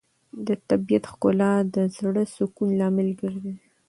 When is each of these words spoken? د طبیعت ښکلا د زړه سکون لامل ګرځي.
د 0.45 0.47
طبیعت 0.69 1.03
ښکلا 1.11 1.53
د 1.73 1.75
زړه 1.97 2.23
سکون 2.35 2.69
لامل 2.79 3.09
ګرځي. 3.21 3.53